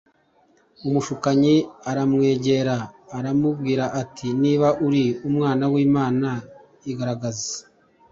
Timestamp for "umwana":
5.29-5.63